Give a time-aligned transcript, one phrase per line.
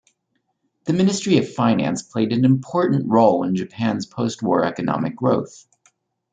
[0.85, 5.67] The Ministry of Finance played an important role in Japan's postwar economic growth.